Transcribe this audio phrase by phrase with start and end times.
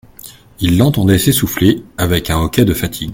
[0.59, 3.09] Il l'entendait s'essouffler, avec un hoquet de fatigue.